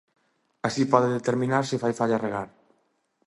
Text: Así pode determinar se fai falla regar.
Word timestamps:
Así 0.67 0.83
pode 0.91 1.09
determinar 1.17 1.63
se 1.65 1.81
fai 1.81 1.93
falla 1.99 2.21
regar. 2.25 2.47